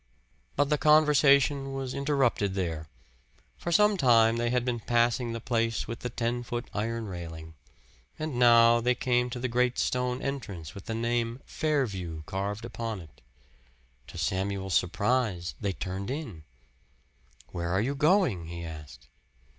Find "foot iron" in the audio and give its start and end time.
6.41-7.05